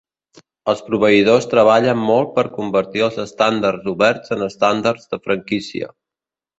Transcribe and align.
Els 0.71 0.79
proveïdors 0.87 1.49
treballen 1.51 2.01
molt 2.07 2.33
per 2.39 2.45
convertir 2.57 3.05
els 3.11 3.21
estàndards 3.27 3.93
oberts 3.95 4.37
en 4.39 4.51
estàndards 4.51 5.09
de 5.15 5.25
franquícia. 5.31 5.97